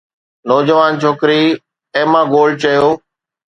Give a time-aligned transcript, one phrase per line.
[0.49, 1.41] نوجوان ڇوڪري
[1.97, 2.85] Emma Gold چيو